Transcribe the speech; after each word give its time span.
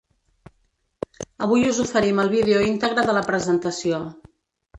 Avui 1.47 1.65
us 1.73 1.81
oferim 1.83 2.23
el 2.25 2.33
vídeo 2.33 2.63
íntegre 2.71 3.05
de 3.11 3.15
la 3.19 3.25
presentació. 3.29 4.03